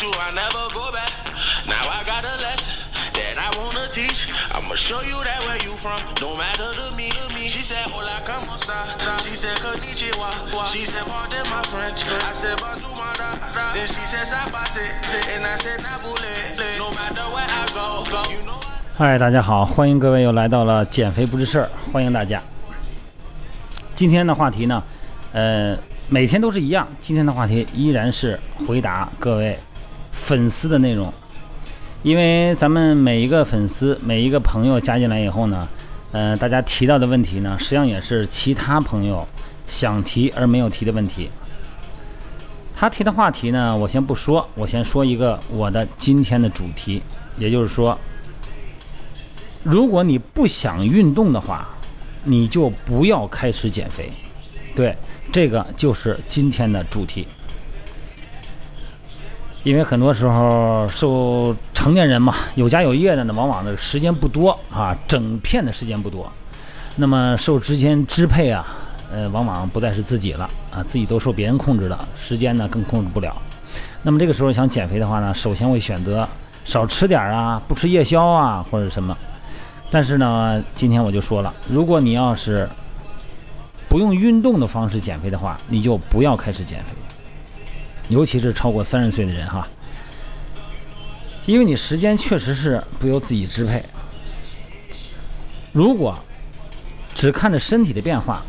[0.00, 1.12] true, I never go back.
[1.68, 2.72] Now I got a lesson
[3.12, 4.32] that I wanna teach.
[4.56, 7.12] I'ma show you that where you from, don't matter to me.
[7.12, 7.52] To me.
[7.52, 8.80] She said, Hola, como esta?
[9.20, 10.32] She said, Konnichiwa.
[10.72, 12.08] She said, Pardon my French.
[12.08, 13.36] I said, Bonjour, my da.
[13.76, 14.88] Then she said, Sabase.
[15.36, 16.32] And I said, Nabule.
[16.80, 18.22] No matter where I go, go.
[18.32, 18.56] You know.
[18.96, 22.42] 嗨，大家好，欢迎各位又来到了减肥不是事儿，欢迎大家。
[23.94, 24.82] 今天的话题呢，
[25.32, 25.76] 呃，
[26.08, 29.58] 每天都是一样，今天的话题依然是回答各位
[30.20, 31.12] 粉丝的内容，
[32.02, 35.66] 因为咱们每一个粉丝、每一个朋友加进来以后呢，
[36.12, 39.26] 呃，大家提到的问题呢，实际上也是其他朋友
[39.66, 41.30] 想提而没有提的问题。
[42.76, 47.02] 他提的话题呢，我先不说，我先说一个我的今天的主题，
[47.38, 47.98] 也就是说。
[49.62, 51.68] 如果你不想运动的话，
[52.24, 54.10] 你就不要开始减肥。
[54.74, 54.96] 对，
[55.32, 57.26] 这个就是今天的主题。
[59.62, 66.30] 因为很多时候，受成年人嘛，有家有业的呢，往往的时间不多啊，整片的时间不多。
[66.96, 68.66] 那么受时间支配啊，
[69.12, 73.36] 呃，往往不再是自己了啊，自己都受别人控制了，时间呢更控制不了。
[74.02, 76.26] 那么这个时候想减肥的话呢，首先会选择
[76.64, 79.16] 少吃点啊，不吃夜宵啊，或者什么。
[79.90, 82.66] 但是呢，今天我就说了，如果你要是
[83.90, 86.94] 不用运动的方式减肥的话，你就不要开始减肥，
[88.10, 89.66] 尤其是超过三十岁的人哈，
[91.46, 93.82] 因为你时间确实是不由自己支配。
[95.72, 96.18] 如果
[97.14, 98.42] 只看着身体的变化，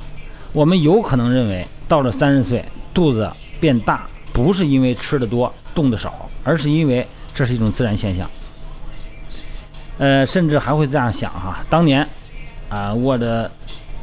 [0.52, 8.30] 我们有可能认为到了三十岁肚子变大，不是因为吃的多、动的少，而是因为这是一种自然现象。
[10.00, 12.08] 呃，甚至还会这样想哈，当年，
[12.70, 13.52] 啊，握着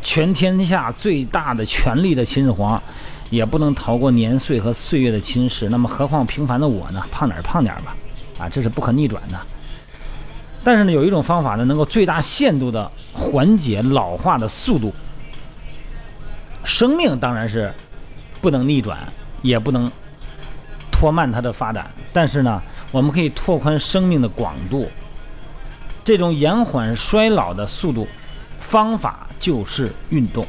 [0.00, 2.80] 全天下最大的权力的秦始皇，
[3.30, 5.68] 也不能逃过年岁和岁月的侵蚀。
[5.70, 7.04] 那么，何况平凡的我呢？
[7.10, 7.96] 胖点胖点吧，
[8.38, 9.38] 啊，这是不可逆转的。
[10.64, 14.92] 但是呢，有一种方法呢，能够最大限度的缓解老化的速度。
[16.64, 17.72] 生命当然是
[18.40, 18.98] 不能逆转，
[19.40, 19.90] 也不能
[20.90, 22.60] 拖慢它的发展，但是呢，
[22.90, 24.86] 我们可以拓宽生命的广度。
[26.04, 28.06] 这种延缓衰老的速度
[28.60, 30.46] 方法就是运动。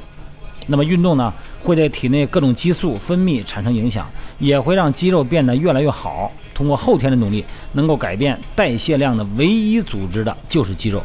[0.69, 4.07] 那么运动呢，会对体内各种激素分泌产生影响，
[4.38, 6.31] 也会让肌肉变得越来越好。
[6.53, 7.44] 通过后天的努力，
[7.74, 11.02] 能够改变代谢量的唯一组织的就是肌肉。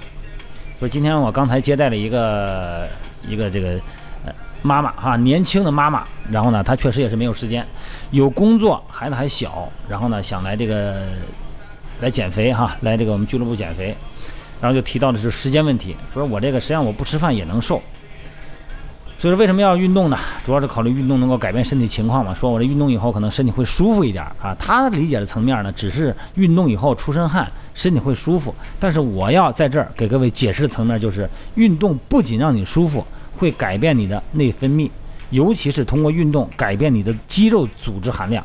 [0.78, 2.88] 所以今天我刚才接待了一个
[3.26, 3.80] 一个这个
[4.26, 4.32] 呃
[4.62, 7.64] 妈妈哈，年轻的妈妈，然后呢，她确实也是没有时间，
[8.10, 11.06] 有工作，孩子还小，然后呢，想来这个
[12.00, 13.94] 来减肥哈，来这个我们俱乐部减肥。
[14.60, 17.82] 然后就提到的是时间问题，说我这个实际上我不吃饭也能瘦，
[19.24, 20.18] 所以说为什么要运动呢？
[20.44, 22.34] 主要是考虑运动能够改变身体情况嘛。
[22.34, 24.54] 说我这运动以后可能身体会舒服一点啊。
[24.58, 28.54] 他理解的层面呢，只是运动以后出身汗，身体会舒服。
[28.78, 33.02] 但是我要在这儿给各位解释的层面就是，运动不仅让你舒服，
[33.32, 34.90] 会改变你的内分泌，
[35.30, 38.44] 尤其是通过运动改变你的肌肉组织含量。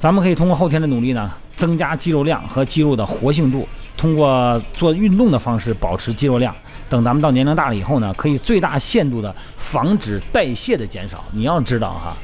[0.00, 3.68] 咱们可以通过后天的努力呢，增加肌肉量和肌肉的活性度。
[3.96, 6.52] 通过做运动的方式保持肌肉量，
[6.88, 11.24] 等咱们到年龄大了以后呢，可以最大限度的防止代谢的减少。
[11.32, 12.16] 你要知道哈，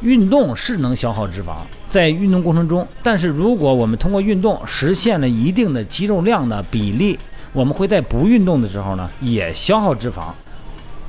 [0.00, 1.56] 运动是能消耗脂肪，
[1.88, 7.18] 在运动过程中，但是如果我们通过运动实现了一定的肌肉量的比例，
[7.52, 10.28] 我们会在不运动的时候呢，也消耗脂肪，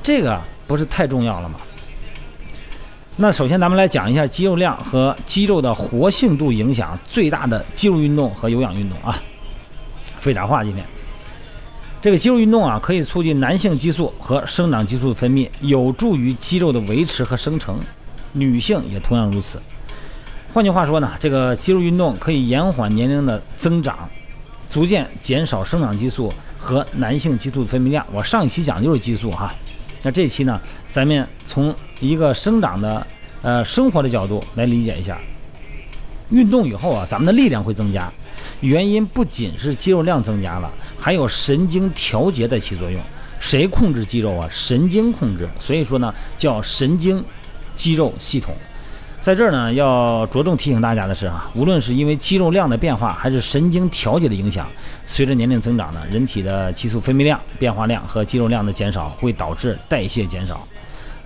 [0.02, 1.56] 这个不是太重要了吗？
[3.16, 9.16] 那首先咱们来讲一下肌肉量和肌肉的活性度影响最大的肌肉运动和有氧运动啊。
[10.18, 10.84] 废杂话，今天
[12.04, 17.80] 这个肌肉运动啊，可以促进男性激素和生长激素的分泌，有助于肌肉的维持和生成。
[18.34, 19.58] 女性也同样如此。
[20.52, 24.06] 换句话说呢，这个肌肉运动可以延缓年龄的增长，
[24.68, 28.04] 逐渐减少生长激素和男性激素的分泌量。
[28.12, 29.54] 我上一期讲就是激素哈，
[30.02, 30.60] 那这期呢，
[30.90, 33.06] 咱们从一个生长的
[33.40, 35.16] 呃生活的角度来理解一下，
[36.28, 38.12] 运动以后啊，咱们的力量会增加。
[38.64, 42.98] 原因不仅是肌肉量增加了，还有神经调节在起作用。
[43.38, 44.48] 谁控制肌肉啊？
[44.50, 45.46] 神经控制。
[45.60, 47.22] 所以说呢，叫神经
[47.76, 48.54] 肌肉系统。
[49.20, 54.66] 在这儿呢，要着重提醒大家的是啊，无论是因为肌肉量的变化，还是神经调节的影响，
[55.06, 60.66] 随着年龄增长呢，人体的激素分泌量变化量和肌肉量的减少，会导致代谢减少。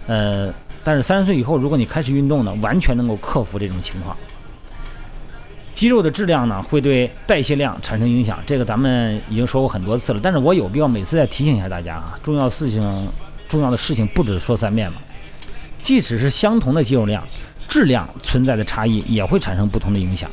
[0.08, 0.52] 呃，
[0.82, 4.16] 但是三十岁以后，如果你开始运动呢，完全能够克服这种情况。
[5.78, 10.18] 肌肉的质量呢，会对代谢量产生影响，这个咱们已经说过很多次了。
[10.20, 13.08] 但是我有必要每次再提醒一下大家啊，重要事情，
[13.46, 14.98] 重要的事情不止说三遍嘛。
[15.80, 17.22] 即使是相同的肌肉量，
[17.68, 20.28] 质量存在的差异也会产生不同的影响。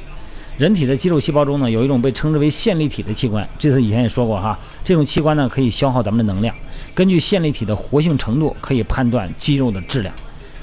[0.58, 4.58] 人体的肌肉细胞中呢，有一种被称之为线粒体的器官，这次以前也说过哈。
[4.84, 6.56] 这种器官呢，可以消耗咱们的能量，
[6.96, 10.12] 根据线粒体的活性程度，可以判断肌肉的质量。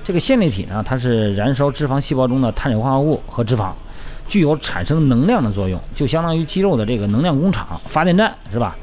[0.02, 3.70] 这个线粒体呢，它是燃烧脂肪细胞中的碳水化合物和脂肪，
[4.32, 8.74] 具有产生能量的作用，就相当于肌肉的这个能量工厂、发电站，是吧？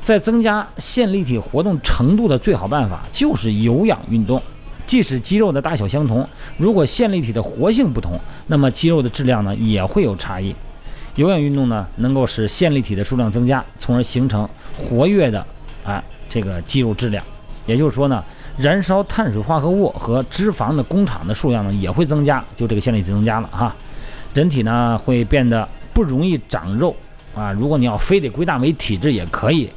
[0.00, 4.40] 在增加线粒体活动程度的最好办法就是有氧运动。
[4.86, 10.56] 即使肌肉的大小相同，如果线粒体的活性不同，那么肌肉的质量呢也会有差异。
[11.16, 14.48] 有氧运动呢，能够使线粒体的数量增加，从而形成
[14.78, 15.44] 活跃的
[15.84, 17.22] 啊这个肌肉质量。
[17.66, 18.24] 也就是说呢，
[18.56, 23.76] 燃烧碳水化合物和脂肪的工厂的数量呢也会增加，就这个线粒体增加了哈，
[24.34, 26.94] 人体呢会变得不容易长肉
[27.34, 27.52] 啊。
[27.52, 29.70] 如果你要非得归纳为体质也可以。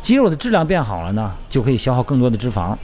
[0.00, 2.74] 肌肉的质量变好了呢，就可以消耗更多的脂肪。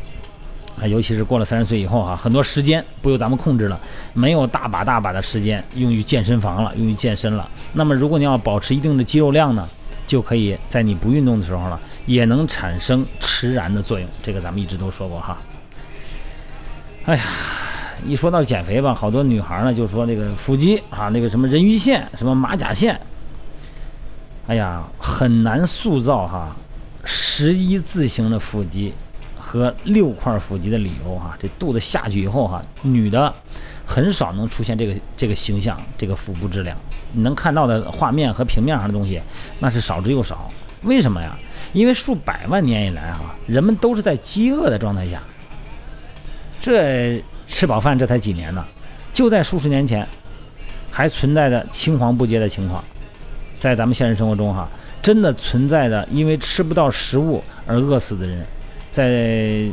[0.82, 3.80] 啊，尤其是过了三十岁以后哈，很多时间不由咱们控制了，
[4.12, 7.48] 没有大把大把的时间用于健身房了，用于健身了。
[7.74, 9.68] 那么，如果你要保持一定的肌肉量呢，
[10.04, 14.08] 就可以在你不运动的时候了，也能产生迟燃的作用。
[14.20, 15.38] 这个咱们一直都说过哈。
[17.06, 17.22] 哎呀，
[18.04, 22.98] 一说到减肥吧，好多女孩呢就说这个腹肌啊，那个什么人鱼线，什么马甲线，
[24.46, 26.56] 哎呀，很难塑造哈
[27.04, 28.94] 十一字形的腹肌。
[29.46, 33.32] 和六块腹肌的理由哈，这肚子下去以后哈，女的
[33.86, 36.76] 很少能出现这个这个形象，这个腹部质量，
[37.12, 39.20] 你能看到的画面和平面上的东西，
[39.60, 40.50] 那是少之又少。
[40.82, 41.38] 为什么呀？
[41.72, 45.22] 因为数百万年以来哈，人们都是在饥饿的状态下，
[46.60, 48.64] 这吃饱饭这才几年呢？
[49.12, 50.06] 就在数十年前，
[50.90, 52.82] 还存在着青黄不接的情况，
[53.60, 54.68] 在咱们现实生活中哈，
[55.00, 58.44] 真的存在着因为吃不到食物而饿死的人。
[58.90, 59.64] 在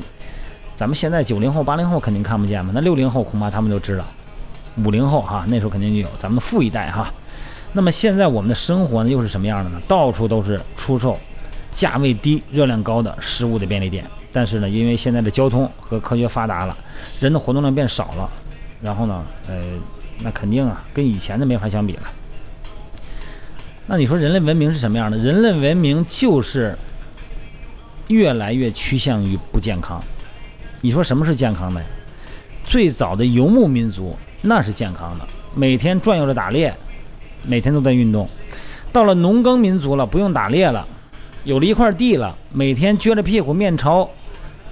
[0.76, 4.06] 咱们现在九零后、八零后肯定看不见嘛，那六零后恐怕他们都知道，
[4.84, 7.14] 五零后哈那时候肯定就有，咱们富一代哈。
[7.74, 9.82] 那么现在我们的生活呢又是什么样的呢？
[9.88, 11.18] 到处都是出售
[11.72, 16.78] 价位低、热量高的食物的便利店，但是呢，因为现在的交通和科学发达了，
[17.20, 18.30] 人的活动量变少了，
[18.82, 19.62] 然后呢，呃，
[20.24, 22.04] 那肯定啊跟以前的没法相比了。
[23.88, 25.18] 那你说人类文明是什么样的？
[25.18, 26.78] 人类文明就是。
[28.08, 30.04] 越来越趋向于不健康，
[30.82, 31.82] 你说什么是健康的？
[32.62, 35.26] 最早的游牧民族那是健康的，
[35.56, 36.74] 每天转悠着打猎，
[37.44, 38.28] 每天都在运动。
[38.92, 40.86] 到了农耕民族了，不用打猎了，
[41.46, 44.10] 有了一块地了，每天撅着屁股面朝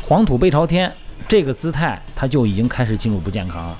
[0.09, 0.91] 黄土背朝天，
[1.27, 3.77] 这个姿态他就已经开始进入不健康了。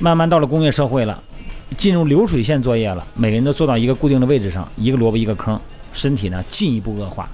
[0.00, 1.22] 慢慢到了工业社会了，
[1.76, 5.60] 进入流水线作业了，每个人都坐到一个固定的位置上，一个萝卜一个坑，
[5.92, 7.30] 身体呢进一步恶化。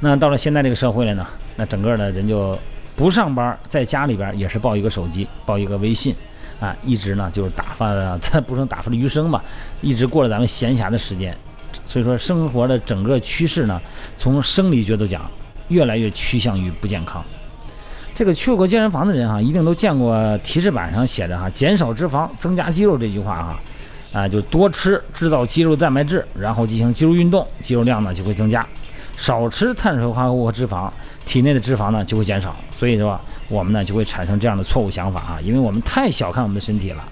[0.00, 1.26] 那到了现在这个社会了呢，
[1.56, 2.58] 那整个的人就
[2.96, 6.16] 不上班，在家里边也是抱一个手机，抱一个微信，
[6.58, 9.44] 啊，一直呢就是打发， 他不能打发了余生吧，
[9.82, 11.36] 一直过了咱们闲暇的时间。
[11.84, 13.78] 所以说，生活的整个趋势呢，
[14.16, 15.30] 从生理角度讲，
[15.68, 17.24] 越来越趋向于不健康。
[18.14, 23.60] 这个去过健身房的人哈，一定都见过提示板上写着哈“减少脂肪，增加肌肉”这句话哈，
[24.20, 28.66] 啊，就多吃，制造肌肉蛋白质，然后进行肌肉运动，肌肉量呢就会增加。
[29.18, 30.90] 少吃碳水化合物和脂肪，
[31.26, 37.04] 体内的脂肪呢就会减少，所以说我们呢就会产生这样的错误想法啊，因为我们太小看我们的身体了。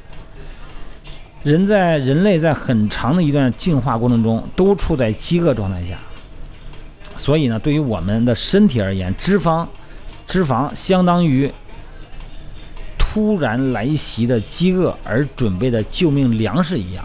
[1.42, 5.98] 人在人类在很长的一段进化过程中都处在饥饿状态下，
[7.24, 9.66] 所以呢，对于我们的身体而言，脂肪
[10.26, 11.50] 脂肪相当于
[12.98, 17.02] 突然来袭的饥饿而准备的救命粮食一样。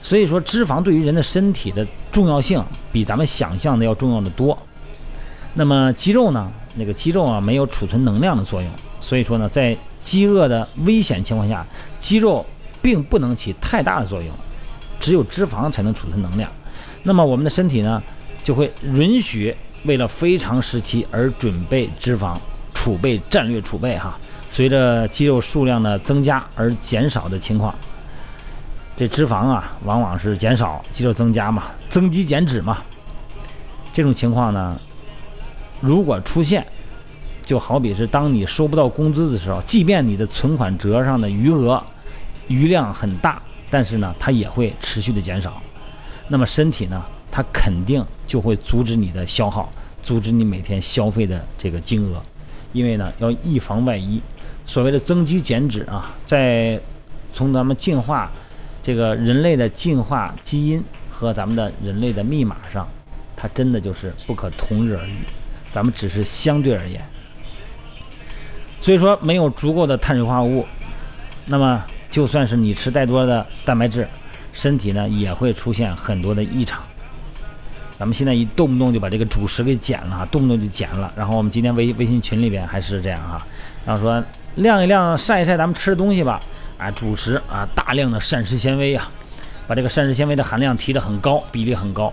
[0.00, 4.56] 所以说，脂肪对于人的身体的重要性比咱们想象的要重要的多。
[5.52, 6.50] 那么肌肉呢？
[6.76, 8.70] 那个肌肉啊，没有储存能量的作用。
[9.02, 11.66] 所以说呢，在饥饿的危险情况下，
[12.00, 12.46] 肌肉
[12.80, 14.32] 并不能起太大的作用，
[14.98, 16.50] 只有脂肪才能储存能量。
[17.02, 18.02] 那么我们的身体呢，
[18.42, 22.36] 就会允许为了非常时期而准备脂肪
[22.74, 24.18] 储备、战略储备哈。
[24.50, 27.74] 随着肌肉数量的增加而减少的情况。
[28.94, 32.82] 这脂肪啊，往往是减少，肌肉增加嘛，增肌减脂嘛。
[33.94, 34.78] 这种情况呢，
[35.80, 36.64] 如果出现，
[37.44, 41.82] 就好比是当你收不到工资的时候，即便你的存款折上的余额
[42.48, 45.60] 余量很大，但是呢，它也会持续的减少。
[46.28, 49.70] 那么身体呢，它肯定就会阻止你的消耗，
[50.02, 52.18] 阻止你每天消费的这个金额，
[52.72, 54.22] 因为呢，要以防万一。
[54.64, 56.80] 所谓的增肌减脂啊，在
[57.34, 58.32] 从咱们进化。
[58.80, 62.88] 这个人类的进化基因和咱们的人类的密码上，
[63.36, 65.16] 它真的就是不可同日而语。
[65.70, 67.04] 咱们只是相对而言。
[68.80, 70.64] 所以说，没有足够的碳水化合物，
[71.44, 74.08] 那么就算是你吃再多的蛋白质，
[74.54, 76.82] 身体呢也会出现很多的异常。
[78.02, 81.12] 咱们现在一动不动就把这个主食给减了，动不动就减了。
[81.16, 83.40] 然后我们今天微微信群里边还是这样哈，
[83.86, 84.20] 然后说
[84.56, 86.40] 晾一晾晒一晒咱们吃的东西吧，
[86.78, 89.08] 啊，主食啊大量的膳食纤维啊，
[89.68, 92.12] 把这个膳食纤维的含量提得很高，比例很高，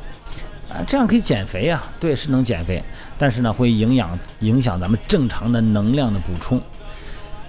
[0.70, 2.84] 啊，这样可以减肥啊，对，是能减肥，
[3.18, 6.62] 但是呢会影响影响咱们正常的能量的补充。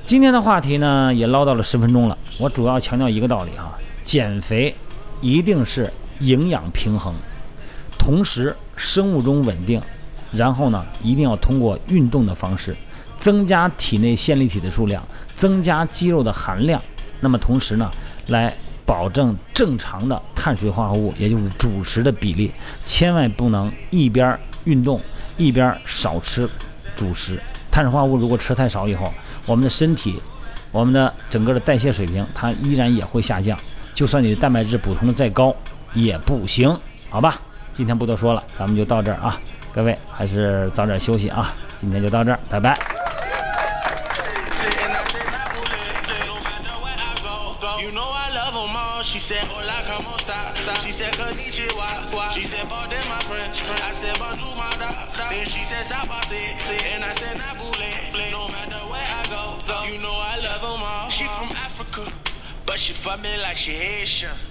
[0.06, 4.74] 今天的话题呢也唠叨了十分钟了，我主要强调一个道理啊，减肥
[5.20, 7.14] 一定是营养平衡。
[8.10, 9.80] 同时，生物钟稳定，
[10.32, 12.76] 然后呢，一定要通过运动的方式
[13.16, 15.00] 增加体内线粒体的数量，
[15.36, 16.82] 增加肌肉的含量。
[17.20, 17.88] 那么同时呢，
[18.26, 18.52] 来
[18.84, 22.50] 保证正常的碳水化合物，也就是主食的比例，
[22.84, 25.00] 千万不能一边运动
[25.36, 26.50] 一边少吃
[26.96, 27.40] 主食。
[27.70, 29.14] 碳水化合物如果吃太少以后，
[29.46, 30.20] 我们的身体，
[30.72, 33.56] 我们的整个的代谢水平，它依然也会下降。
[33.94, 35.54] 就算你的蛋白质补充的再高，
[35.94, 36.76] 也不行，
[37.08, 37.40] 好吧？
[37.80, 39.40] 今天不多说了，咱们就到这儿啊！
[39.72, 41.54] 各位还是早点休息啊！
[41.78, 42.78] 今天就到这儿，拜拜。
[62.76, 64.49] She fuck me like she Haitian.